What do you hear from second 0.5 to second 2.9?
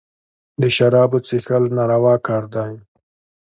د شرابو څېښل ناروا کار دئ.